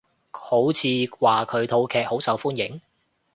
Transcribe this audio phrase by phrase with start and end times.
[0.31, 0.87] 好似
[1.19, 2.81] 話佢套劇好受歡迎？